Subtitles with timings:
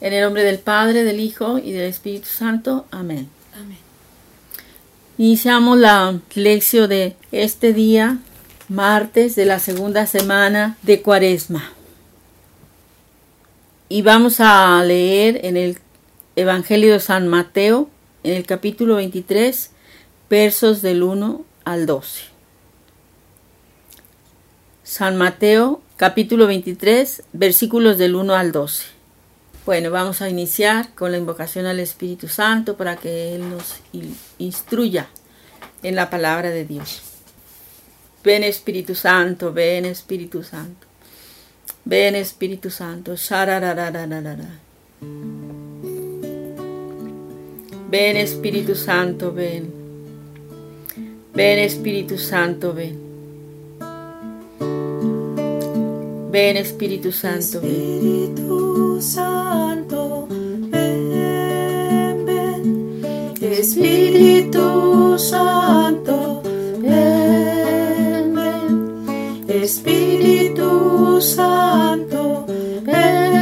[0.00, 2.86] En el nombre del Padre, del Hijo y del Espíritu Santo.
[2.90, 3.28] Amén.
[3.54, 3.78] Amén.
[5.18, 8.18] Iniciamos la lección de este día,
[8.68, 11.72] martes de la segunda semana de Cuaresma.
[13.90, 15.78] Y vamos a leer en el
[16.34, 17.90] Evangelio de San Mateo,
[18.22, 19.70] en el capítulo 23,
[20.30, 22.22] versos del 1 al 12.
[24.82, 28.99] San Mateo, capítulo 23, versículos del 1 al 12.
[29.66, 33.76] Bueno, vamos a iniciar con la invocación al Espíritu Santo para que Él nos
[34.38, 35.08] instruya
[35.82, 37.02] en la palabra de Dios.
[38.24, 40.86] Ven Espíritu Santo, ven Espíritu Santo.
[41.84, 43.14] Ven Espíritu Santo.
[47.90, 49.72] Ven Espíritu Santo, ven.
[51.34, 52.98] Ven Espíritu Santo, ven.
[56.30, 57.58] Ven Espíritu Santo.
[57.58, 58.69] Espíritu
[59.00, 61.10] Santo, ven,
[62.26, 63.02] ven.
[63.40, 66.42] Espíritu Santo,
[66.78, 69.46] ven, ven.
[69.48, 73.39] Espíritu Santo, ven,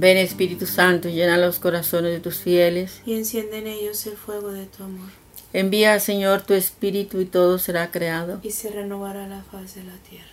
[0.00, 3.02] Ven Espíritu Santo, llena los corazones de tus fieles.
[3.04, 5.08] y enciende en ellos el fuego de tu amor,
[5.52, 8.38] Envía, Señor, tu Espíritu y todo será creado.
[8.42, 10.26] y se renovará la faz de la tierra.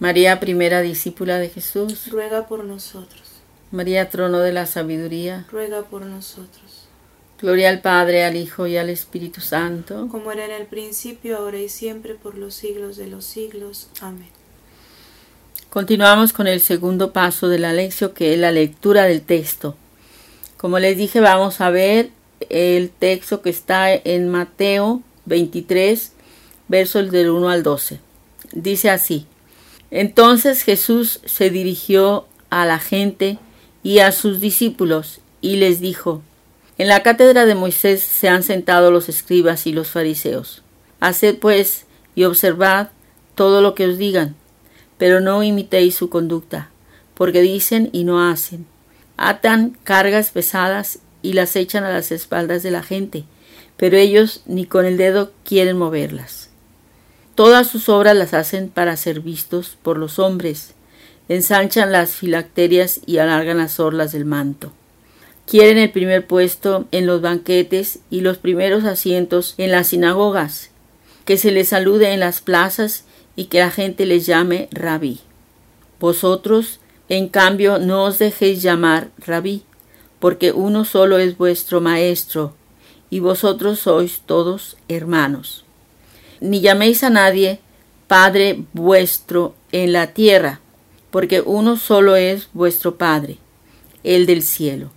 [0.00, 2.08] María, primera discípula de Jesús.
[2.10, 3.22] Ruega por nosotros,
[3.70, 5.46] María, trono de la sabiduría.
[5.50, 6.88] ruega por nosotros,
[7.40, 10.06] Gloria al Padre, al Hijo y al Espíritu Santo.
[10.10, 13.88] como era en el principio, ahora y siempre, por los siglos de los siglos.
[14.00, 14.28] Amén.
[15.72, 19.74] Continuamos con el segundo paso de la lección, que es la lectura del texto.
[20.58, 22.10] Como les dije, vamos a ver
[22.50, 26.12] el texto que está en Mateo 23,
[26.68, 28.00] versos del 1 al 12.
[28.52, 29.24] Dice así.
[29.90, 33.38] Entonces Jesús se dirigió a la gente
[33.82, 36.20] y a sus discípulos y les dijo,
[36.76, 40.62] En la cátedra de Moisés se han sentado los escribas y los fariseos.
[41.00, 42.90] Haced pues y observad
[43.34, 44.36] todo lo que os digan,
[45.02, 46.70] pero no imitéis su conducta,
[47.14, 48.66] porque dicen y no hacen.
[49.16, 53.24] Atan cargas pesadas y las echan a las espaldas de la gente,
[53.76, 56.50] pero ellos ni con el dedo quieren moverlas.
[57.34, 60.74] Todas sus obras las hacen para ser vistos por los hombres,
[61.28, 64.72] ensanchan las filacterias y alargan las orlas del manto.
[65.48, 70.70] Quieren el primer puesto en los banquetes y los primeros asientos en las sinagogas,
[71.24, 73.04] que se les salude en las plazas
[73.36, 75.20] y que la gente les llame rabí.
[76.00, 79.62] Vosotros, en cambio, no os dejéis llamar rabí,
[80.18, 82.54] porque uno solo es vuestro maestro,
[83.10, 85.64] y vosotros sois todos hermanos.
[86.40, 87.60] Ni llaméis a nadie
[88.06, 90.60] Padre vuestro en la tierra,
[91.10, 93.38] porque uno solo es vuestro Padre,
[94.02, 94.90] el del cielo.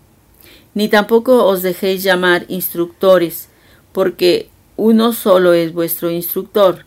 [0.73, 3.49] Ni tampoco os dejéis llamar instructores,
[3.93, 6.85] porque uno solo es vuestro instructor,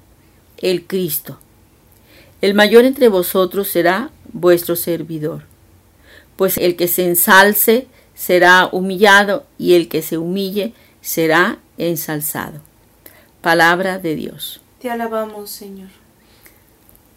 [0.58, 1.38] el Cristo.
[2.40, 5.42] El mayor entre vosotros será vuestro servidor.
[6.36, 12.60] Pues el que se ensalce será humillado y el que se humille será ensalzado.
[13.40, 14.60] Palabra de Dios.
[14.80, 15.88] Te alabamos, Señor.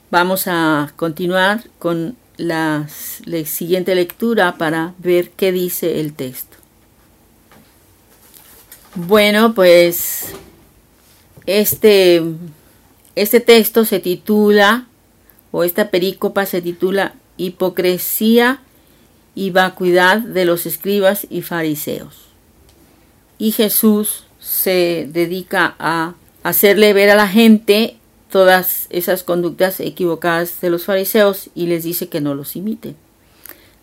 [0.10, 2.88] Vamos a continuar con la,
[3.26, 6.58] la siguiente lectura para ver qué dice el texto.
[8.96, 10.34] Bueno, pues
[11.46, 12.22] este,
[13.16, 14.88] este texto se titula,
[15.52, 18.62] o esta perícopa se titula Hipocresía
[19.36, 22.28] y vacuidad de los escribas y fariseos.
[23.38, 26.13] Y Jesús se dedica a
[26.44, 27.98] hacerle ver a la gente
[28.30, 32.96] todas esas conductas equivocadas de los fariseos y les dice que no los imiten.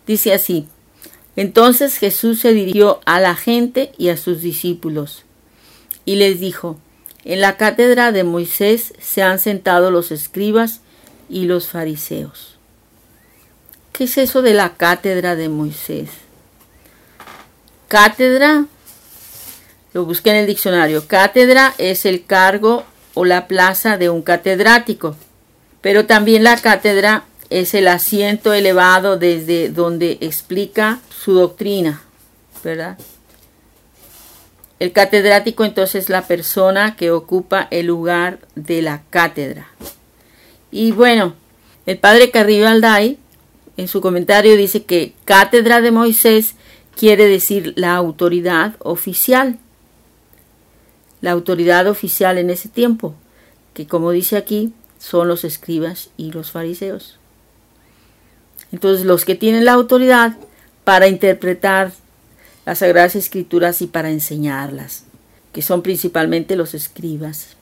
[0.07, 0.67] Dice así,
[1.35, 5.23] entonces Jesús se dirigió a la gente y a sus discípulos
[6.03, 6.79] y les dijo,
[7.23, 10.81] en la cátedra de Moisés se han sentado los escribas
[11.29, 12.57] y los fariseos.
[13.91, 16.09] ¿Qué es eso de la cátedra de Moisés?
[17.87, 18.65] Cátedra,
[19.93, 25.15] lo busqué en el diccionario, cátedra es el cargo o la plaza de un catedrático,
[25.81, 32.03] pero también la cátedra es el asiento elevado desde donde explica su doctrina,
[32.63, 32.97] ¿verdad?
[34.79, 39.67] El catedrático entonces es la persona que ocupa el lugar de la cátedra.
[40.71, 41.35] Y bueno,
[41.85, 43.17] el padre Carrillo Alday
[43.75, 46.55] en su comentario dice que cátedra de Moisés
[46.95, 49.57] quiere decir la autoridad oficial.
[51.21, 53.15] La autoridad oficial en ese tiempo,
[53.73, 57.17] que como dice aquí, son los escribas y los fariseos.
[58.71, 60.37] Entonces los que tienen la autoridad
[60.83, 61.91] para interpretar
[62.69, 65.05] las Sagradas Escrituras y para enseñarlas,
[65.53, 67.57] que son principalmente los escribas.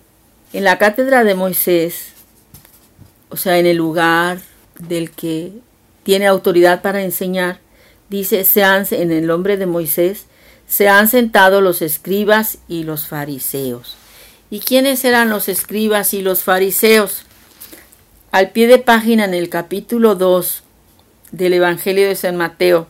[0.51, 2.09] En la cátedra de Moisés,
[3.29, 4.39] o sea, en el lugar
[4.79, 5.53] del que
[6.03, 7.61] tiene autoridad para enseñar,
[8.09, 10.25] dice, sean, en el nombre de Moisés,
[10.67, 13.95] se han sentado los escribas y los fariseos.
[14.49, 17.21] ¿Y quiénes eran los escribas y los fariseos?
[18.33, 20.63] Al pie de página en el capítulo 2
[21.31, 22.89] del Evangelio de San Mateo,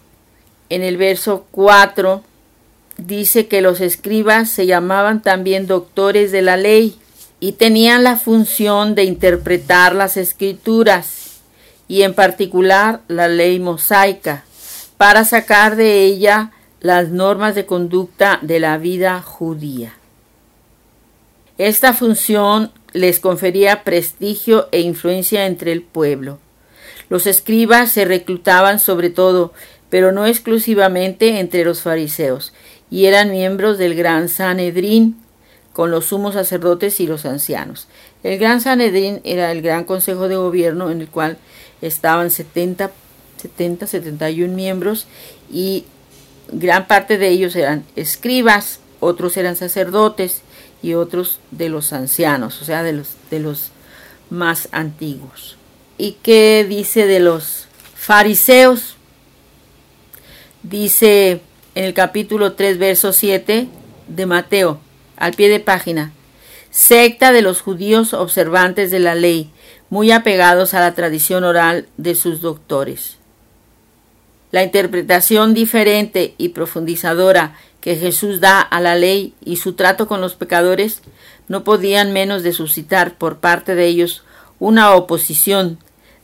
[0.70, 2.24] en el verso 4
[2.98, 6.98] dice que los escribas se llamaban también doctores de la ley
[7.40, 11.42] y tenían la función de interpretar las escrituras
[11.88, 14.44] y en particular la ley mosaica
[14.98, 19.94] para sacar de ella las normas de conducta de la vida judía.
[21.58, 26.40] Esta función les confería prestigio e influencia entre el pueblo.
[27.10, 29.54] Los escribas se reclutaban sobre todo
[29.90, 32.54] pero no exclusivamente entre los fariseos,
[32.90, 35.18] y eran miembros del gran Sanedrín,
[35.78, 37.88] con los sumos sacerdotes y los ancianos.
[38.24, 41.38] El gran Sanedrín era el gran consejo de gobierno en el cual
[41.84, 42.90] estaban 70,
[43.40, 45.06] 70 71 miembros
[45.52, 45.86] y
[46.52, 50.42] gran parte de ellos eran escribas, otros eran sacerdotes
[50.82, 53.70] y otros de los ancianos, o sea, de los, de los
[54.32, 55.58] más antiguos.
[56.00, 58.97] ¿Y qué dice de los fariseos?
[60.64, 61.42] Dice
[61.76, 63.68] en el capítulo 3, verso 7
[64.08, 64.80] de Mateo,
[65.16, 66.12] al pie de página,
[66.72, 69.52] secta de los judíos observantes de la ley,
[69.90, 73.18] muy apegados a la tradición oral de sus doctores.
[74.52, 80.22] La interpretación diferente y profundizadora que Jesús da a la ley y su trato con
[80.22, 81.02] los pecadores
[81.48, 84.24] no podían menos de suscitar por parte de ellos
[84.60, 85.78] una oposición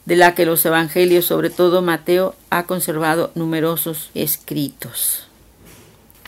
[0.05, 5.27] de la que los evangelios, sobre todo Mateo, ha conservado numerosos escritos.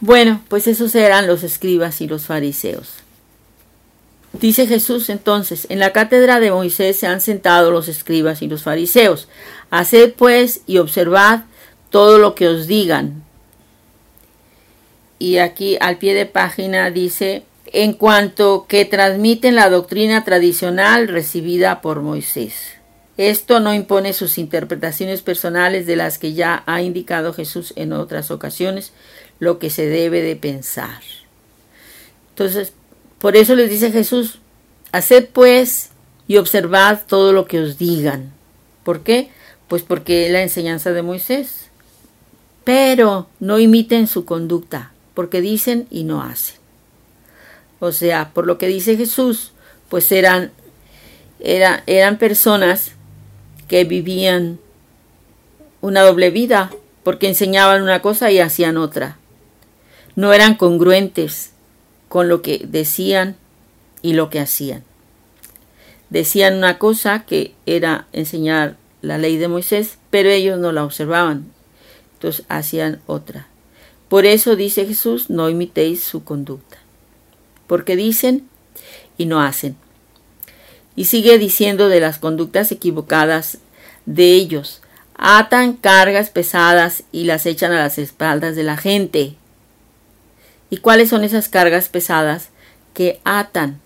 [0.02, 3.06] Bueno, pues esos eran los escribas y los fariseos.
[4.34, 8.64] Dice Jesús entonces, en la cátedra de Moisés se han sentado los escribas y los
[8.64, 9.30] fariseos.
[9.72, 11.44] Haced pues y observad
[11.90, 13.24] todo lo que os digan.
[15.20, 21.82] Y aquí al pie de página dice, en cuanto que transmiten la doctrina tradicional recibida
[21.82, 22.75] por Moisés.
[23.18, 28.30] Esto no impone sus interpretaciones personales de las que ya ha indicado Jesús en otras
[28.30, 28.92] ocasiones,
[29.40, 31.02] lo que se debe de pensar.
[32.30, 32.74] Entonces,
[33.20, 34.40] por eso les dice Jesús,
[34.92, 35.92] haced pues
[36.28, 38.34] y observad todo lo que os digan.
[38.84, 39.30] ¿Por qué?
[39.70, 41.70] Pues porque es la enseñanza de Moisés.
[42.66, 46.58] Pero no imiten su conducta, porque dicen y no hacen.
[47.80, 49.52] O sea, por lo que dice Jesús,
[49.88, 50.52] pues eran,
[51.40, 52.95] eran personas
[53.68, 54.60] que vivían
[55.82, 56.72] una doble vida,
[57.04, 59.18] porque enseñaban una cosa y hacían otra.
[60.16, 61.52] No eran congruentes
[62.10, 63.36] con lo que decían
[64.02, 64.84] y lo que hacían.
[66.10, 71.52] Decían una cosa que era enseñar la ley de Moisés, pero ellos no la observaban,
[72.14, 73.48] entonces hacían otra.
[74.10, 76.78] Por eso dice Jesús, no imitéis su conducta,
[77.68, 78.48] porque dicen
[79.18, 79.76] y no hacen.
[80.96, 83.58] Y sigue diciendo de las conductas equivocadas
[84.06, 84.82] de ellos.
[85.18, 89.36] Atan cargas pesadas y las echan a las espaldas de la gente.
[90.70, 92.50] ¿Y cuáles son esas cargas pesadas
[92.94, 93.80] que atan?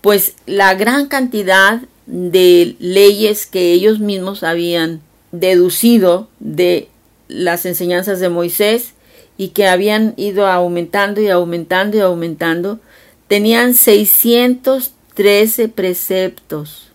[0.00, 5.00] Pues la gran cantidad de leyes que ellos mismos habían
[5.30, 6.88] deducido de
[7.28, 8.94] las enseñanzas de Moisés
[9.38, 12.80] y que habían ido aumentando y aumentando y aumentando,
[13.28, 13.74] tenían
[15.14, 16.88] 613 preceptos,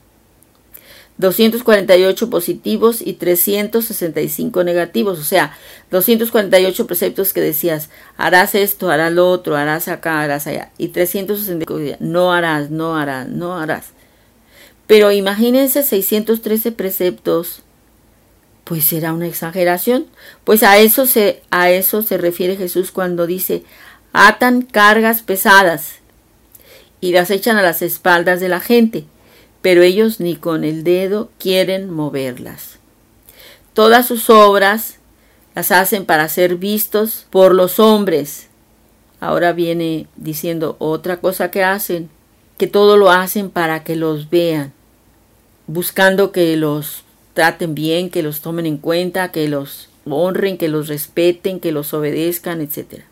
[1.17, 5.57] 248 positivos y 365 negativos, o sea,
[5.91, 11.97] 248 preceptos que decías, harás esto, harás lo otro, harás acá, harás allá, y 365
[11.99, 13.89] no harás, no harás, no harás.
[14.87, 17.61] Pero imagínense 613 preceptos,
[18.63, 20.07] pues era una exageración.
[20.43, 23.63] Pues a eso se a eso se refiere Jesús cuando dice,
[24.13, 26.01] "Atan cargas pesadas
[27.01, 29.05] y las echan a las espaldas de la gente,
[29.61, 32.79] pero ellos ni con el dedo quieren moverlas."
[33.73, 34.97] Todas sus obras
[35.55, 38.47] las hacen para ser vistos por los hombres.
[39.19, 42.09] Ahora viene diciendo otra cosa que hacen,
[42.57, 44.73] que todo lo hacen para que los vean
[45.67, 50.87] buscando que los traten bien, que los tomen en cuenta, que los honren, que los
[50.87, 53.03] respeten, que los obedezcan, etc.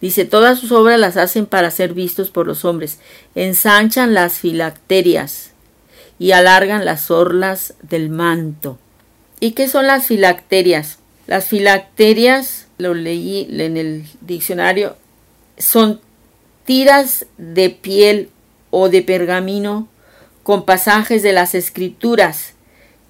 [0.00, 2.98] Dice, todas sus obras las hacen para ser vistos por los hombres,
[3.34, 5.50] ensanchan las filacterias
[6.18, 8.78] y alargan las orlas del manto.
[9.40, 10.98] ¿Y qué son las filacterias?
[11.26, 14.96] Las filacterias, lo leí en el diccionario,
[15.56, 16.00] son
[16.64, 18.30] tiras de piel
[18.70, 19.88] o de pergamino
[20.42, 22.54] con pasajes de las escrituras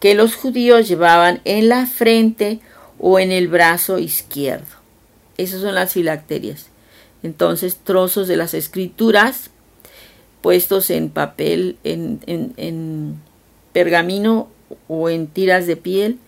[0.00, 2.60] que los judíos llevaban en la frente
[2.98, 4.66] o en el brazo izquierdo.
[5.36, 6.66] Esas son las filacterias.
[7.22, 9.50] Entonces, trozos de las escrituras
[10.40, 13.20] puestos en papel, en, en
[13.72, 14.48] pergamino
[14.86, 16.18] o en tiras de piel,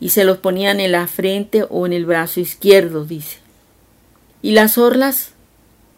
[0.00, 3.38] y se los ponían en la frente o en el brazo izquierdo, dice.
[4.42, 5.32] Y las orlas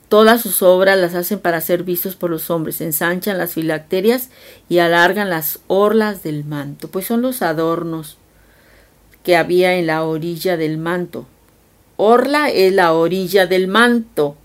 [0.08, 4.30] Todas sus obras las hacen para ser vistos por los hombres, ensanchan las filacterias
[4.68, 8.16] y alargan las orlas del manto, pues son los adornos
[9.22, 11.26] que había en la orilla del manto.
[11.98, 14.36] Orla es la orilla del manto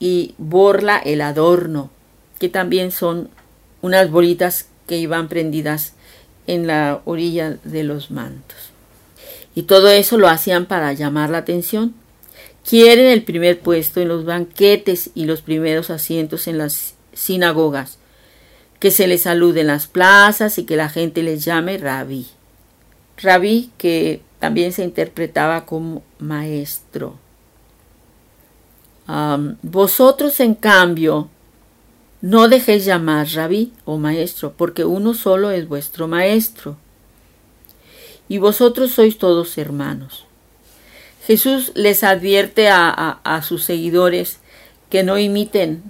[0.00, 1.90] y borla el adorno,
[2.40, 3.30] que también son
[3.82, 5.92] unas bolitas que iban prendidas
[6.48, 8.56] en la orilla de los mantos.
[9.54, 11.94] Y todo eso lo hacían para llamar la atención
[12.68, 17.96] Quieren el primer puesto en los banquetes y los primeros asientos en las sinagogas,
[18.78, 22.26] que se les salude en las plazas y que la gente les llame rabí.
[23.16, 27.16] Rabí que también se interpretaba como maestro.
[29.62, 31.28] vosotros, en cambio,
[32.20, 36.76] no dejéis llamar rabí o maestro, porque uno solo es vuestro maestro.
[38.28, 40.26] Y vosotros sois todos hermanos.
[41.26, 44.38] Jesús les advierte a, sus seguidores
[44.90, 45.82] que no imiten,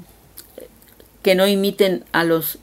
[1.23, 2.59] que no imiten a los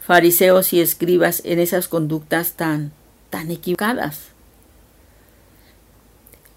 [0.00, 2.92] fariseos y escribas en esas conductas tan,
[3.30, 4.29] tan equivocadas.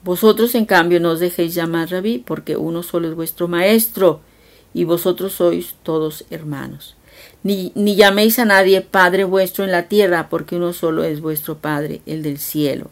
[0.03, 4.21] Vosotros, en cambio, no os dejéis llamar rabí, porque uno solo es vuestro maestro,
[4.73, 6.95] y vosotros sois todos hermanos.
[7.43, 11.57] Ni, ni llaméis a nadie Padre vuestro en la tierra, porque uno solo es vuestro
[11.57, 12.89] Padre, el del cielo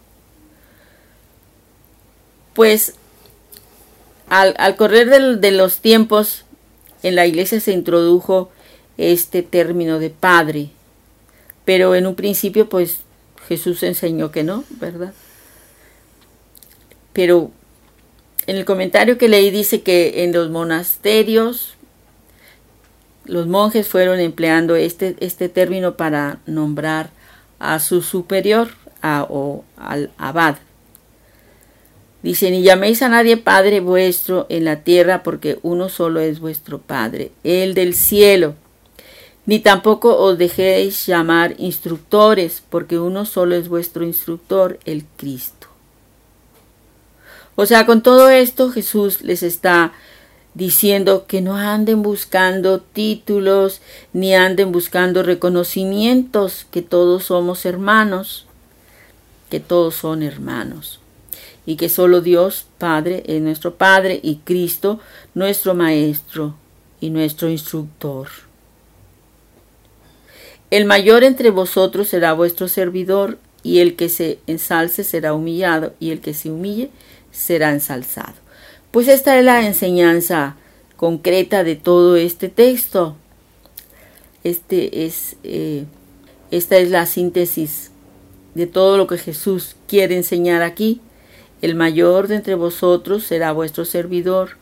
[2.54, 2.96] pues
[4.30, 6.46] al, correr de, los tiempos
[7.04, 8.50] en la iglesia se introdujo
[8.98, 10.70] este término de padre,
[11.66, 13.00] pero en un principio pues
[13.48, 15.14] Jesús enseñó que no, ¿verdad?
[17.14, 17.52] Pero
[18.48, 21.76] en el comentario que leí dice que en los monasterios
[23.26, 27.12] los monjes fueron empleando este, este término para nombrar
[27.60, 28.70] a su superior
[29.04, 30.58] o al abad.
[32.24, 36.80] Dice, ni llaméis a nadie Padre vuestro en la tierra, porque uno solo es vuestro
[36.80, 38.54] Padre, el del cielo.
[39.48, 45.61] Ni tampoco os dejéis llamar instructores, porque uno solo es vuestro instructor, el Cristo.
[47.56, 49.94] O sea, con todo esto Jesús les está
[50.54, 53.82] diciendo que no anden buscando títulos
[54.14, 58.46] ni anden buscando reconocimientos, que todos somos hermanos,
[59.50, 61.00] que todos son hermanos
[61.66, 65.00] y que solo Dios Padre es nuestro Padre y Cristo
[65.34, 66.56] nuestro Maestro
[67.00, 68.28] y nuestro instructor.
[70.70, 76.12] El mayor entre vosotros será vuestro servidor, y el que se ensalce será humillado, y
[76.12, 76.90] el que se humille
[77.32, 78.34] será ensalzado.
[78.92, 80.56] Pues esta es la enseñanza
[80.98, 83.16] concreta de todo este texto.
[84.44, 85.86] Este es, eh,
[86.52, 87.92] esta es la síntesis
[88.54, 91.02] de todo lo que Jesús quiere enseñar aquí.
[91.62, 94.58] El mayor de entre vosotros será vuestro servidor,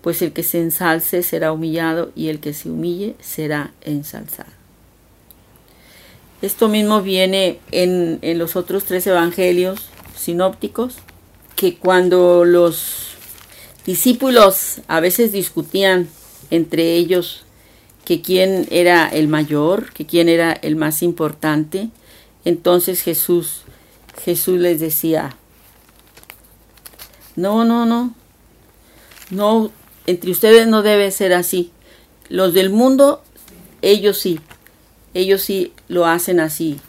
[0.00, 4.50] pues el que se ensalce será humillado y el que se humille será ensalzado.
[6.42, 10.96] Esto mismo viene en, en los otros tres evangelios sinópticos,
[11.60, 13.08] que cuando los
[13.84, 16.08] discípulos a veces discutían
[16.50, 17.42] entre ellos
[18.06, 21.90] que quién era el mayor, que quién era el más importante,
[22.46, 23.64] entonces Jesús
[24.24, 25.36] Jesús les decía,
[27.36, 28.14] no, no, no.
[29.28, 29.70] No,
[30.06, 31.72] entre ustedes no debe ser así.
[32.30, 33.22] Los del mundo,
[33.82, 34.40] ellos sí.
[35.12, 36.80] Ellos sí lo hacen así,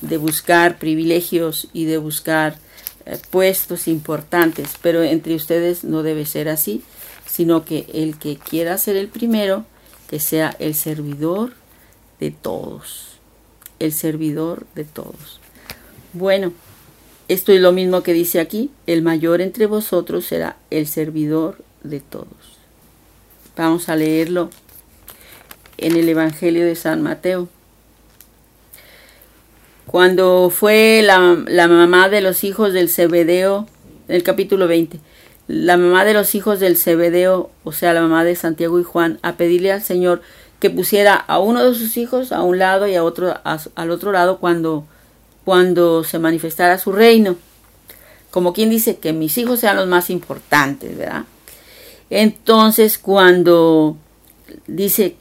[0.00, 2.65] de buscar privilegios y de buscar
[3.06, 6.82] eh, puestos importantes, pero entre ustedes no debe ser así,
[7.26, 9.64] sino que el que quiera ser el primero,
[10.08, 11.52] que sea el servidor
[12.20, 13.18] de todos,
[13.78, 15.40] el servidor de todos.
[16.12, 16.52] Bueno,
[17.28, 22.00] esto es lo mismo que dice aquí, el mayor entre vosotros será el servidor de
[22.00, 22.56] todos.
[23.56, 24.50] Vamos a leerlo
[25.78, 27.48] en el Evangelio de San Mateo.
[29.96, 33.66] Cuando fue la, mamá de los hijos del Zebedeo,
[34.08, 35.00] en el capítulo 20,
[35.48, 39.18] la mamá de los hijos del Zebedeo, o sea, la mamá de Santiago y Juan,
[39.22, 40.20] a pedirle al Señor
[40.60, 44.12] que pusiera a uno de sus hijos a un lado y a otro al otro
[44.12, 44.84] lado cuando
[45.46, 47.36] cuando se manifestara su reino.
[48.30, 51.24] Como quien dice que mis hijos sean los más importantes, ¿verdad?
[52.10, 53.96] Entonces cuando
[54.66, 55.16] dice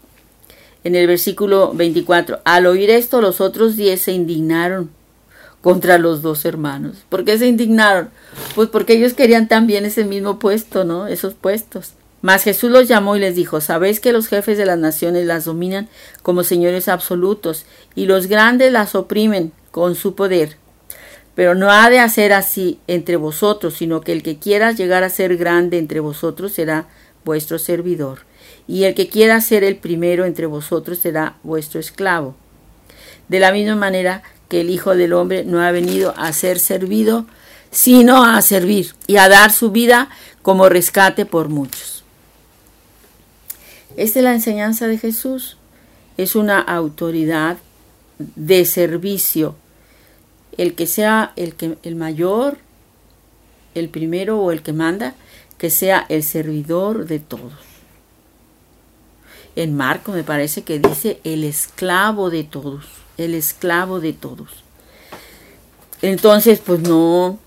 [0.86, 4.92] en el versículo 24, al oír esto los otros diez se indignaron
[5.62, 6.98] contra los dos hermanos.
[7.10, 8.12] ¿Por qué se indignaron?
[8.54, 11.08] Pues porque ellos querían también ese mismo puesto, ¿no?
[11.08, 11.94] Esos puestos.
[12.22, 15.46] Mas Jesús los llamó y les dijo, sabéis que los jefes de las naciones las
[15.46, 15.90] dominan
[16.22, 20.58] como señores absolutos, y los grandes las oprimen con su poder.
[21.34, 25.10] Pero no ha de hacer así entre vosotros, sino que el que quiera llegar a
[25.10, 26.88] ser grande entre vosotros será
[27.24, 28.20] vuestro servidor,
[28.68, 32.36] y el que quiera ser el primero entre vosotros será vuestro esclavo.
[33.28, 37.26] De la misma manera que el Hijo del Hombre no ha venido a ser servido,
[37.72, 40.10] sino a servir y a dar su vida
[40.42, 42.04] como rescate por muchos.
[43.98, 45.58] Esta es la enseñanza de Jesús.
[46.18, 47.58] Es una autoridad
[48.18, 49.56] de servicio
[50.58, 52.58] el que sea el, que, el mayor,
[53.74, 55.16] el primero o el que manda,
[55.58, 57.54] que sea el servidor de todos.
[59.56, 62.86] En Marco me parece que dice el esclavo de todos,
[63.18, 64.64] el esclavo de todos.
[66.02, 67.40] Entonces, pues no,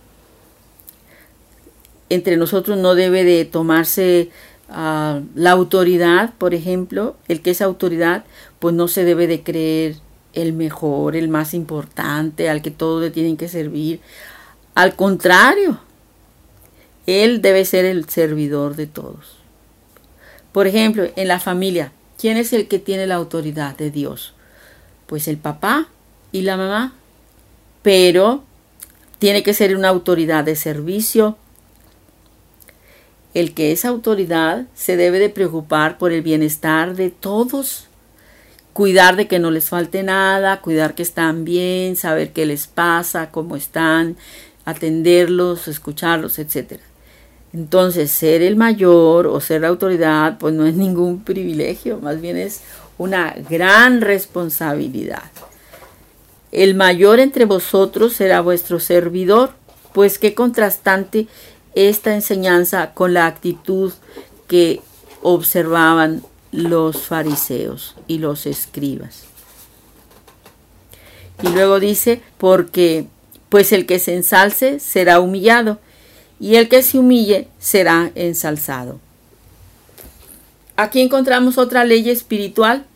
[2.08, 4.30] entre nosotros no debe de tomarse
[4.70, 8.24] ah, la autoridad, por ejemplo, el que es autoridad,
[8.58, 9.96] pues no se debe de creer
[10.32, 14.00] el mejor, el más importante, al que todos le tienen que servir.
[14.74, 15.80] Al contrario,
[17.06, 19.36] Él debe ser el servidor de todos.
[20.52, 24.34] Por ejemplo, en la familia, ¿quién es el que tiene la autoridad de Dios?
[25.06, 25.88] Pues el papá
[26.32, 26.92] y la mamá.
[27.82, 28.44] Pero
[29.18, 31.38] tiene que ser una autoridad de servicio.
[33.32, 37.88] El que es autoridad se debe de preocupar por el bienestar de todos
[38.78, 43.32] cuidar de que no les falte nada, cuidar que están bien, saber qué les pasa,
[43.32, 44.16] cómo están,
[44.64, 46.80] atenderlos, escucharlos, etc.
[47.52, 52.36] Entonces, ser el mayor o ser la autoridad, pues no es ningún privilegio, más bien
[52.36, 52.60] es
[52.98, 55.22] una gran responsabilidad.
[56.52, 59.52] El mayor entre vosotros será vuestro servidor,
[59.92, 61.26] pues qué contrastante
[61.74, 63.92] esta enseñanza con la actitud
[64.46, 64.80] que
[65.22, 69.24] observaban los fariseos y los escribas.
[71.42, 73.06] Y luego dice, porque
[73.48, 75.78] pues el que se ensalce será humillado,
[76.40, 79.00] y el que se humille será ensalzado.
[80.76, 82.86] Aquí encontramos otra ley espiritual.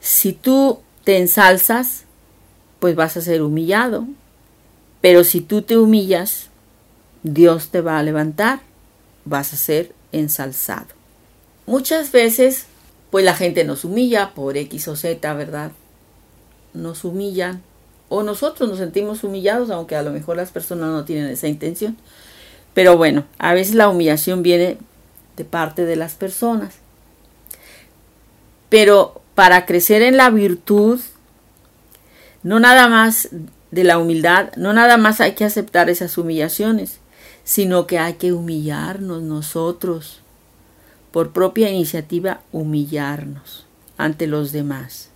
[0.00, 2.04] Si tú te ensalzas,
[2.80, 4.06] pues vas a ser humillado.
[5.00, 6.48] Pero si tú te humillas,
[7.22, 8.60] Dios te va a levantar,
[9.24, 10.88] vas a ser ensalzado.
[11.66, 12.66] Muchas veces,
[13.10, 15.72] pues la gente nos humilla por X o Z, ¿verdad?
[16.74, 17.62] Nos humillan.
[18.08, 21.96] O nosotros nos sentimos humillados, aunque a lo mejor las personas no tienen esa intención.
[22.74, 24.78] Pero bueno, a veces la humillación viene
[25.36, 26.74] de parte de las personas.
[28.68, 31.00] Pero para crecer en la virtud,
[32.42, 33.28] no nada más
[33.70, 37.00] de la humildad, no nada más hay que aceptar esas humillaciones,
[37.44, 40.20] sino que hay que humillarnos nosotros,
[41.10, 45.08] por propia iniciativa humillarnos ante los demás.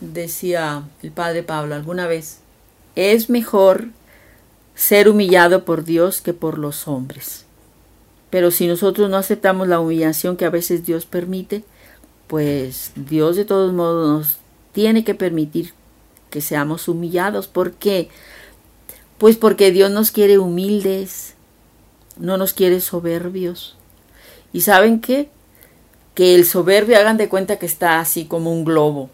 [0.00, 2.40] Decía el padre Pablo alguna vez,
[2.94, 3.88] es mejor
[4.78, 7.44] ser humillado por Dios que por los hombres.
[8.30, 11.64] Pero si nosotros no aceptamos la humillación que a veces Dios permite,
[12.28, 14.38] pues Dios de todos modos nos
[14.72, 15.72] tiene que permitir
[16.30, 17.48] que seamos humillados.
[17.48, 18.08] ¿Por qué?
[19.18, 21.34] Pues porque Dios nos quiere humildes,
[22.16, 23.76] no nos quiere soberbios.
[24.52, 25.28] ¿Y saben qué?
[26.14, 29.10] Que el soberbio hagan de cuenta que está así como un globo.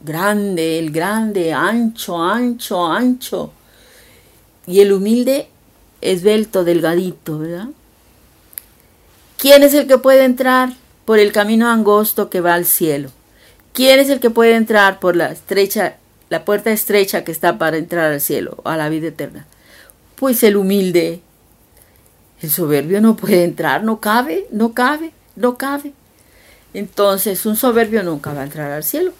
[0.00, 3.52] Grande, el grande, ancho, ancho, ancho.
[4.70, 5.48] Y el humilde,
[6.00, 7.70] esbelto, delgadito, ¿verdad?
[9.36, 13.10] ¿Quién es el que puede entrar por el camino angosto que va al cielo?
[13.72, 15.96] ¿Quién es el que puede entrar por la estrecha,
[16.28, 19.44] la puerta estrecha que está para entrar al cielo, a la vida eterna?
[20.14, 21.20] Pues el humilde.
[22.40, 25.94] El soberbio no puede entrar, no cabe, no cabe, no cabe.
[26.74, 29.14] Entonces un soberbio nunca va a entrar al cielo.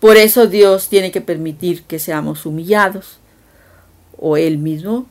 [0.00, 3.21] Por eso Dios tiene que permitir que seamos humillados
[4.18, 5.06] o él mismo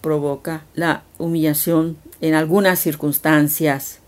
[0.00, 4.00] provoca la humillación en algunas circunstancias.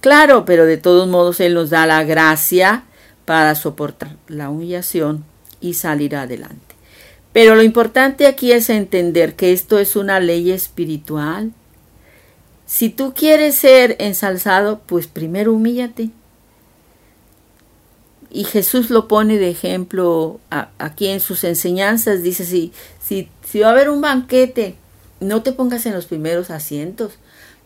[0.00, 2.84] Claro, pero de todos modos Él nos da la gracia
[3.24, 5.24] para soportar la humillación
[5.60, 6.74] y salir adelante.
[7.32, 11.52] Pero lo importante aquí es entender que esto es una ley espiritual.
[12.66, 16.10] Si tú quieres ser ensalzado, pues primero humíllate.
[18.34, 20.40] Y Jesús lo pone de ejemplo
[20.78, 22.22] aquí en sus enseñanzas.
[22.22, 24.74] Dice, si, si, si va a haber un banquete,
[25.20, 27.12] no te pongas en los primeros asientos.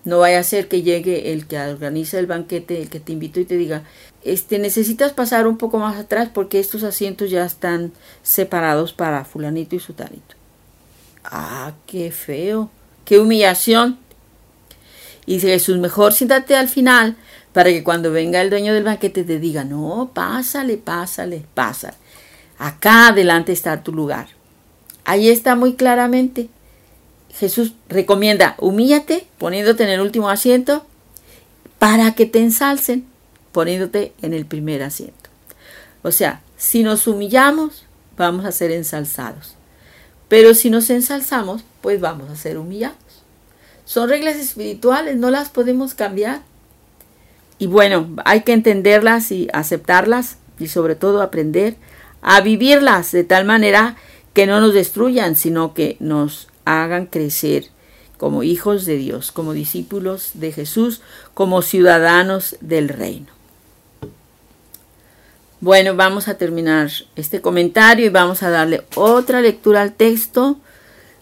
[0.05, 3.39] No vaya a ser que llegue el que organiza el banquete, el que te invitó
[3.39, 3.85] y te diga,
[4.25, 7.93] este, necesitas pasar un poco más atrás porque estos asientos ya están
[8.25, 10.35] separados para fulanito y sutanito.
[11.23, 12.71] Ah, qué feo,
[13.05, 13.99] qué humillación.
[15.27, 17.17] Y Jesús, mejor siéntate al final
[17.57, 21.95] para que cuando venga el dueño del banquete te diga, no, pásale, pásale, pásale.
[22.59, 24.29] Acá adelante está tu lugar.
[25.07, 26.51] Ahí está muy claramente.
[27.33, 30.85] Jesús recomienda, humíllate poniéndote en el último asiento
[31.79, 33.07] para que te ensalcen
[33.53, 35.31] poniéndote en el primer asiento.
[36.03, 37.87] O sea, si nos humillamos,
[38.19, 39.55] vamos a ser ensalzados.
[40.29, 42.99] Pero si nos ensalzamos, pues vamos a ser humillados.
[43.87, 46.43] Son reglas espirituales, no las podemos cambiar.
[47.59, 51.77] Y bueno, hay que entenderlas y aceptarlas y sobre todo aprender
[52.23, 53.97] a vivirlas de tal manera
[54.35, 57.71] que no nos destruyan, sino que nos hagan crecer
[58.19, 61.01] como hijos de Dios, como discípulos de Jesús,
[61.35, 63.29] como ciudadanos del reino.
[65.61, 70.59] Bueno, vamos a terminar este comentario y vamos a darle otra lectura al texto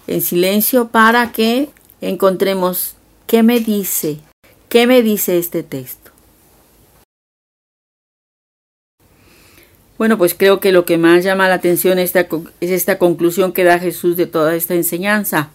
[0.06, 1.70] en silencio para que
[2.00, 4.18] encontremos qué me dice,
[4.68, 6.03] qué me dice este texto.
[9.96, 12.14] Bueno, pues creo que lo que más llama la atención es
[12.60, 15.50] esta conclusión que da Jesús de toda esta enseñanza.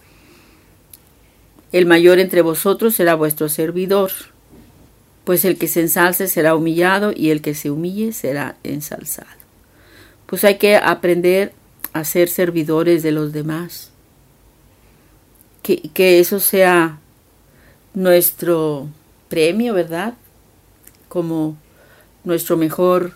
[1.72, 4.12] El mayor entre vosotros será vuestro servidor,
[5.26, 9.30] pues el que se ensalce será humillado y el que se humille será ensalzado.
[10.26, 11.54] Pues hay que aprender
[11.94, 13.92] a ser servidores de los demás.
[15.62, 17.00] Que, que eso sea
[17.94, 18.88] nuestro
[19.28, 20.14] premio, ¿verdad?
[21.10, 21.58] Como
[22.24, 23.14] nuestro mejor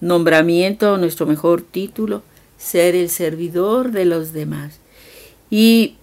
[0.00, 2.22] nombramiento, nuestro mejor título,
[2.58, 4.78] ser el servidor de los demás.
[5.50, 5.96] Y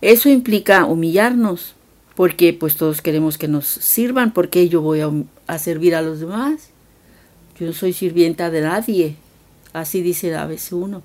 [0.00, 1.74] Eso implica humillarnos,
[2.14, 5.00] porque pues todos queremos que nos sirvan, porque yo voy
[5.46, 6.68] a, servir a los demás.
[7.58, 9.16] Yo no soy sirvienta de nadie,
[9.72, 11.02] así dice a veces uno,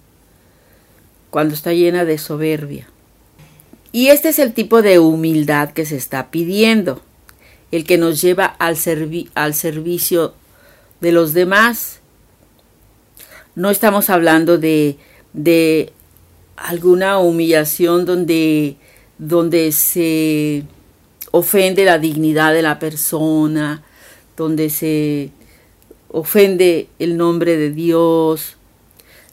[1.30, 2.90] cuando está llena de soberbia.
[3.92, 7.02] Y este es el tipo de humildad que se está pidiendo,
[7.72, 8.78] el que nos lleva al,
[9.34, 10.34] al servicio
[11.02, 11.99] de los demás.
[13.56, 14.98] No estamos hablando de,
[15.34, 15.92] de
[16.56, 18.76] alguna humillación donde,
[19.18, 20.64] donde se
[21.32, 23.84] ofende la dignidad de la persona,
[24.36, 25.32] donde se
[26.10, 28.58] ofende el nombre de Dios.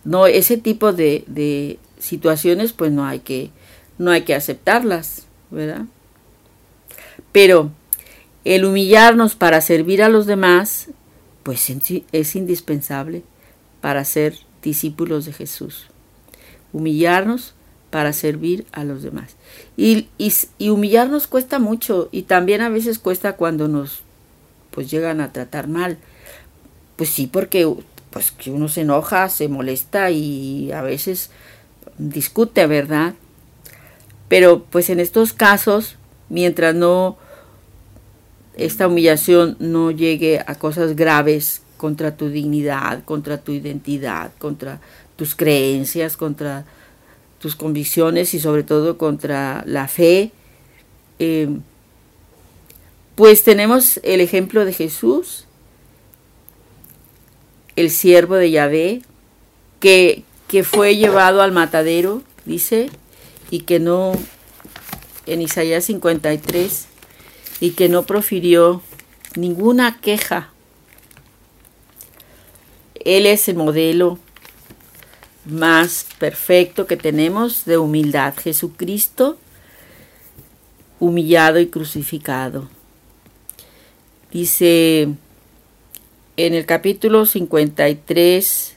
[0.05, 3.51] No, ese tipo de, de situaciones pues no hay que,
[3.99, 5.87] no hay que aceptarlas, ¿verdad?
[7.33, 7.71] Pero
[8.45, 10.89] el humillarnos para servir a los demás
[11.43, 11.71] pues
[12.13, 13.23] es indispensable
[13.81, 15.87] para ser discípulos de Jesús.
[16.73, 17.55] Humillarnos
[17.91, 19.37] para servir a los demás.
[19.77, 20.09] Y,
[20.61, 24.01] humillarnos cuesta mucho y también a veces cuesta cuando nos
[24.71, 25.99] pues llegan a tratar mal.
[26.97, 27.67] Pues sí, porque
[28.11, 31.31] pues que uno se enoja, se molesta y a veces
[31.99, 33.15] discute, ¿verdad?
[34.29, 35.97] Pero pues en estos casos,
[36.29, 37.17] mientras no
[38.57, 44.81] esta humillación no llegue a cosas graves contra tu dignidad, contra tu identidad, contra
[45.17, 46.65] tus creencias, contra
[47.39, 50.33] tus convicciones y sobre todo contra la fe,
[51.19, 51.49] eh,
[53.15, 55.47] pues tenemos el ejemplo de Jesús,
[57.75, 59.03] el siervo de Yahvé,
[59.81, 62.91] que, que fue llevado al matadero, dice,
[63.51, 64.13] y que no,
[65.27, 66.87] en Isaías 53,
[67.61, 68.83] y que no profirió
[69.35, 70.51] ninguna queja.
[73.07, 74.19] Él es el modelo
[75.45, 78.35] más perfecto que tenemos de humildad.
[78.37, 79.39] Jesucristo
[80.99, 82.69] humillado y crucificado.
[84.33, 85.03] Dice
[86.37, 88.77] en el capítulo 53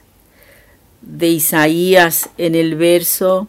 [1.02, 3.48] de Isaías, en el verso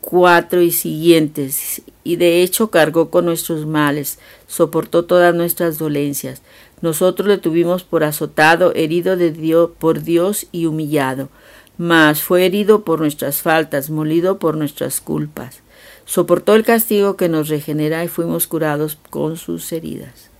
[0.00, 6.40] 4 y siguientes, y de hecho cargó con nuestros males, soportó todas nuestras dolencias.
[6.82, 11.28] Nosotros le tuvimos por azotado, herido de Dios, por Dios y humillado,
[11.76, 15.60] mas fue herido por nuestras faltas, molido por nuestras culpas.
[16.04, 20.30] Soportó el castigo que nos regenera y fuimos curados con sus heridas.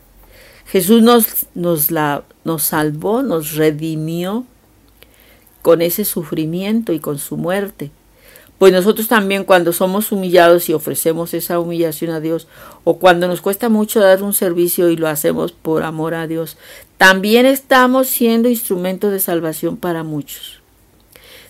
[0.67, 4.45] Jesús nos, nos, la, nos salvó, nos redimió
[5.63, 7.91] con ese sufrimiento y con su muerte
[8.61, 12.47] pues nosotros también cuando somos humillados y ofrecemos esa humillación a Dios,
[12.85, 16.59] o cuando nos cuesta mucho dar un servicio y lo hacemos por amor a Dios,
[16.99, 20.61] también estamos siendo instrumento de salvación para muchos.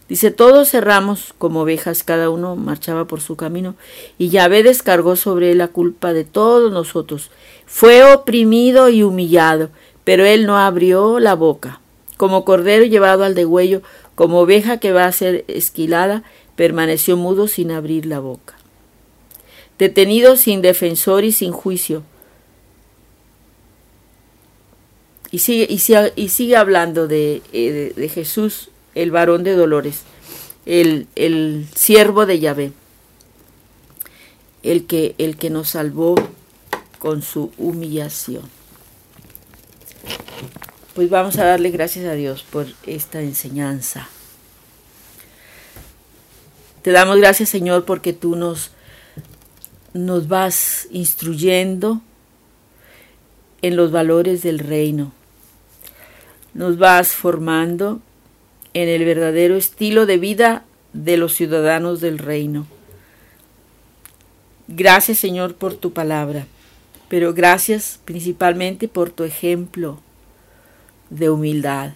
[0.09, 3.75] Dice, todos cerramos como ovejas, cada uno marchaba por su camino,
[4.17, 7.33] y Yahvé descargó sobre él la culpa de todos nosotros.
[7.67, 9.71] Fue oprimido y humillado,
[10.05, 11.81] pero él no abrió la boca.
[12.17, 13.83] Como cordero llevado al degüello,
[14.15, 16.23] como oveja que va a ser esquilada,
[16.61, 18.55] permaneció mudo sin abrir la boca.
[19.79, 22.03] Detenido sin defensor y sin juicio.
[25.31, 27.41] Y sigue, hablando eh,
[27.97, 30.03] de, Jesús, el varón de dolores,
[30.67, 32.73] el, siervo de Yahvé,
[34.63, 36.15] el que nos salvó
[36.99, 38.43] con su humillación.
[40.95, 44.11] Pues vamos a darle gracias a Dios por esta enseñanza.
[46.83, 48.71] Te damos gracias, Señor, porque tú nos,
[49.93, 52.01] nos vas instruyendo
[53.61, 55.13] en los valores del reino.
[56.55, 58.01] Nos vas formando
[58.73, 62.67] en el verdadero estilo de vida de los ciudadanos del reino.
[64.67, 66.47] Gracias, Señor, por tu palabra,
[67.09, 70.01] pero gracias principalmente por tu ejemplo
[71.11, 71.93] de humildad.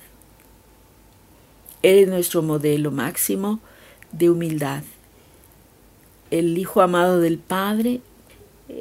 [1.83, 3.61] Eres nuestro modelo máximo
[4.19, 4.83] de humildad.
[6.31, 8.01] El Hijo amado del Padre,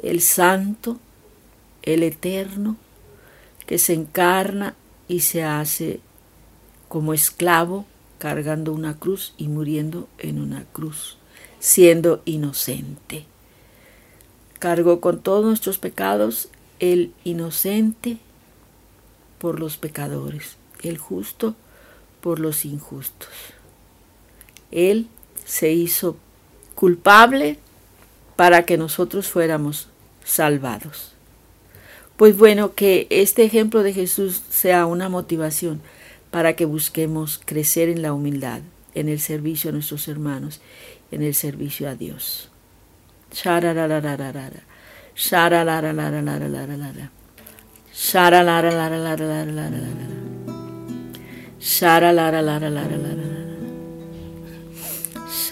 [0.02, 0.98] el Santo,
[1.82, 2.76] el Eterno,
[3.66, 4.74] que se encarna
[5.08, 6.00] y se hace
[6.88, 7.84] como esclavo
[8.18, 11.18] cargando una cruz y muriendo en una cruz,
[11.58, 13.26] siendo inocente.
[14.58, 18.18] Cargó con todos nuestros pecados el inocente
[19.38, 21.54] por los pecadores, el justo
[22.20, 23.28] por los injustos.
[24.70, 25.08] Él
[25.44, 26.16] se hizo
[26.74, 27.58] culpable
[28.36, 29.88] para que nosotros fuéramos
[30.24, 31.12] salvados.
[32.16, 35.80] Pues bueno, que este ejemplo de Jesús sea una motivación
[36.30, 38.60] para que busquemos crecer en la humildad,
[38.94, 40.60] en el servicio a nuestros hermanos,
[41.10, 42.50] en el servicio a Dios.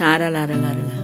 [0.02, 1.01] Sara, la, la, la, la.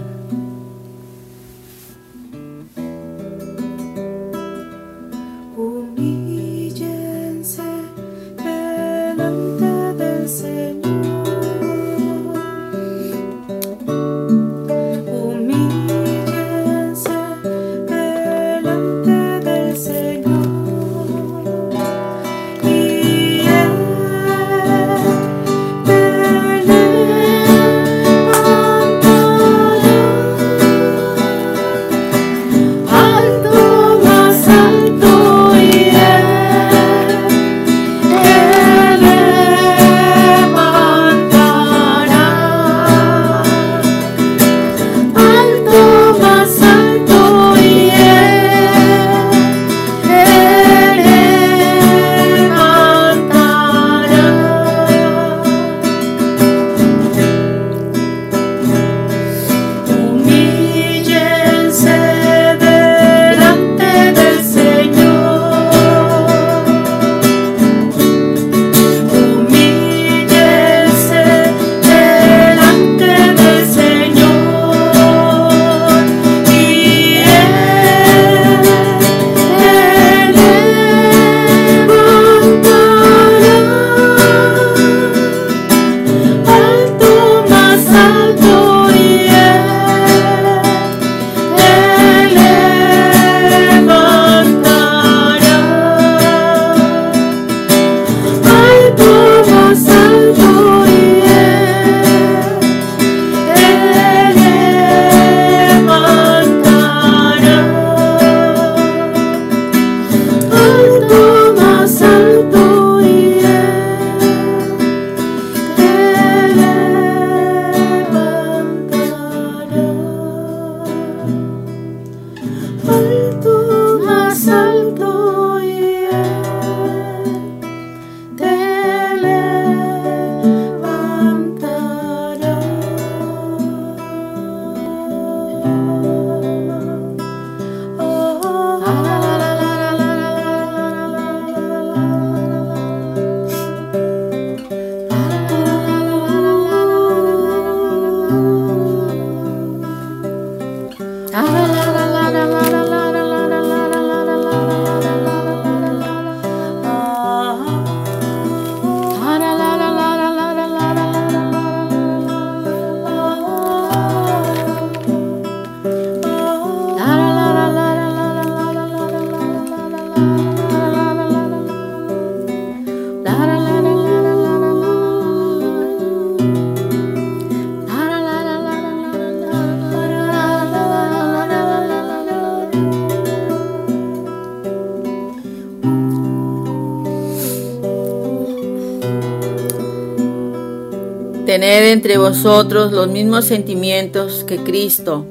[191.91, 195.25] Entre vosotros los mismos sentimientos que Cristo,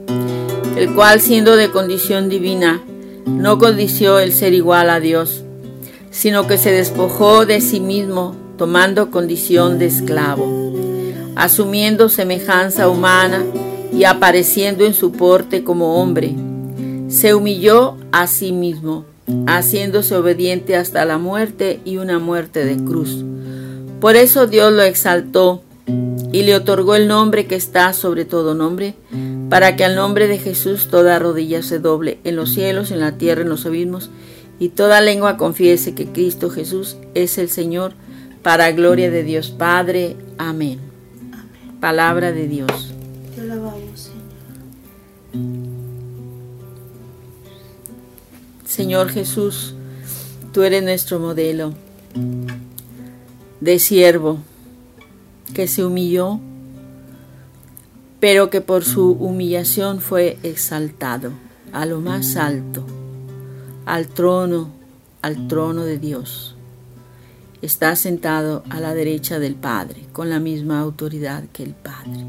[0.77, 2.83] el cual siendo de condición divina,
[3.27, 5.44] no codició el ser igual a Dios,
[6.11, 10.73] sino que se despojó de sí mismo, tomando condición de esclavo,
[11.37, 13.44] asumiendo semejanza humana
[13.92, 16.35] y apareciendo en su porte como hombre.
[17.09, 19.05] Se humilló a sí mismo,
[19.47, 23.25] haciéndose obediente hasta la muerte y una muerte de cruz.
[24.01, 25.62] Por eso Dios lo exaltó
[26.33, 28.95] y le otorgó el nombre que está sobre todo nombre,
[29.49, 33.12] para que al nombre de Jesús toda rodilla se doble en los cielos, en la
[33.12, 34.11] tierra, en los abismos,
[34.59, 37.93] y toda lengua confiese que Cristo Jesús es el Señor,
[38.43, 40.17] para gloria de Dios Padre.
[40.37, 40.79] Amén.
[41.81, 42.93] Palabra de Dios.
[43.35, 44.11] Te alabamos,
[45.33, 45.79] Señor.
[48.64, 49.75] Señor Jesús,
[50.53, 51.72] tú eres nuestro modelo
[53.61, 54.39] de siervo
[55.55, 56.40] que se humilló,
[58.20, 61.32] pero que por su humillación fue exaltado
[61.72, 62.84] a lo más alto,
[63.86, 64.70] al trono,
[65.22, 66.57] al trono de Dios.
[67.62, 72.24] Está sentado a la derecha del Padre, con la misma autoridad que el Padre.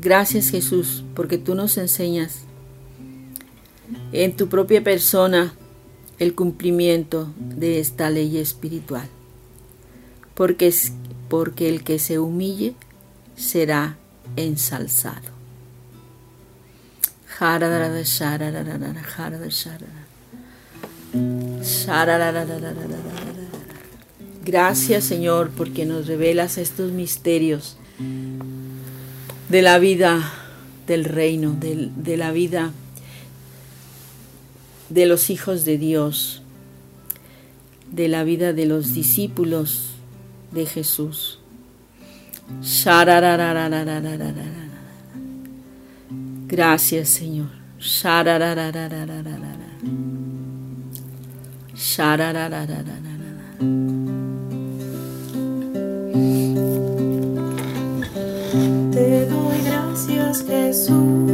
[0.00, 2.40] Gracias Jesús, porque tú nos enseñas
[4.12, 5.54] en tu propia persona
[6.18, 9.08] el cumplimiento de esta ley espiritual.
[10.36, 10.92] Porque, es,
[11.28, 12.74] porque el que se humille
[13.36, 13.96] será
[14.36, 15.34] ensalzado.
[24.44, 27.76] Gracias Señor porque nos revelas estos misterios
[29.48, 30.32] de la vida
[30.86, 32.72] del reino, de, de la vida
[34.88, 36.42] de los hijos de Dios,
[37.90, 39.95] de la vida de los discípulos
[40.56, 41.38] de Jesús.
[46.48, 47.48] Gracias, Señor.
[58.92, 61.32] Te doy gracias, Jesús,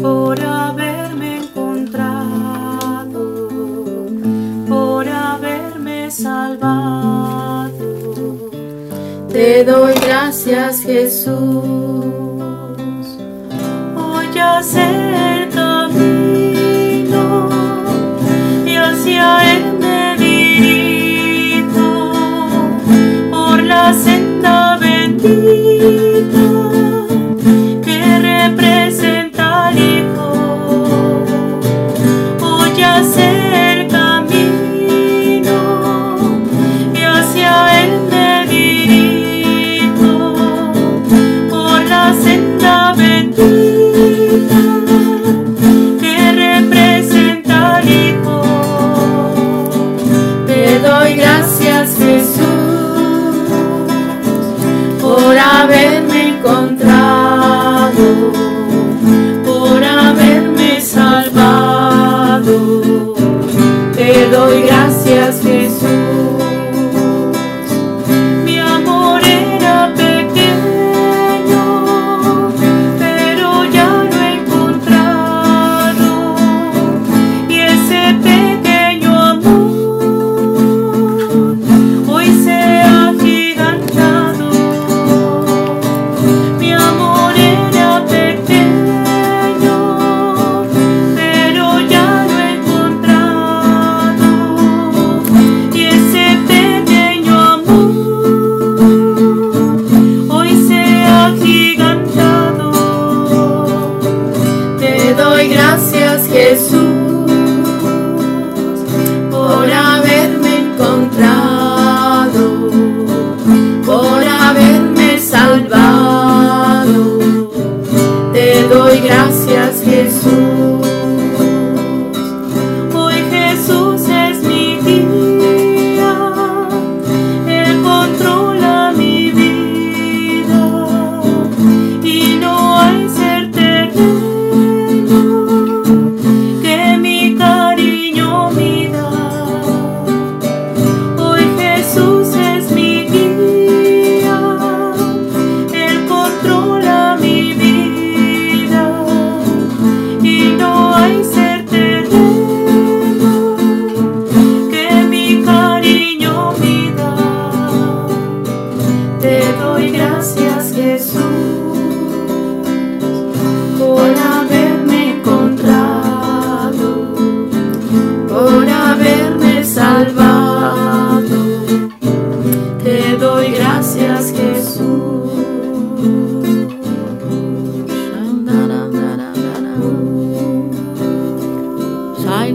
[0.00, 0.87] por haberme
[6.48, 7.78] salvado.
[9.32, 12.18] Te doy gracias, Jesús
[14.74, 17.48] el camino
[18.66, 19.57] y hacia él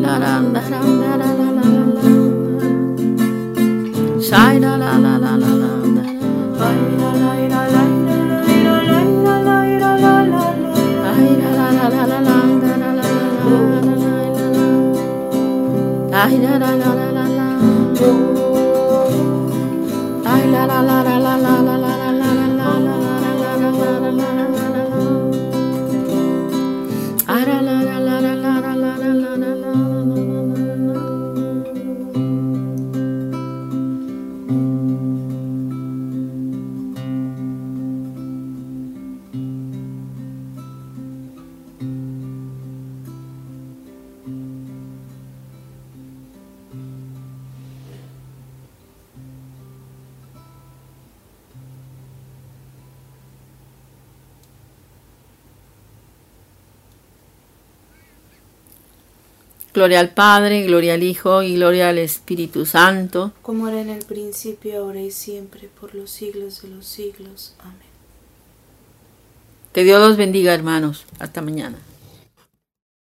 [0.04, 2.01] da da da da da da da
[4.28, 6.04] Sai da la la la la la
[6.66, 7.84] Ai da la la la
[16.22, 17.47] Ai la la la la la la
[20.34, 21.53] Ai la la la la la la
[59.84, 63.34] Gloria al Padre, gloria al Hijo y gloria al Espíritu Santo.
[63.42, 67.54] Como era en el principio, ahora y siempre, por los siglos de los siglos.
[67.60, 67.92] Amén.
[69.74, 71.04] Que Dios los bendiga, hermanos.
[71.20, 71.80] Hasta mañana.